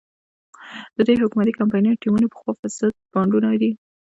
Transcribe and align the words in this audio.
د 0.97 0.97
دې 1.07 1.15
حکومت 1.23 1.47
کمپایني 1.59 1.99
ټیمونه 2.01 2.27
پخواني 2.31 2.57
فاسد 2.61 2.91
بانډونه 3.11 3.49
دي. 3.61 3.71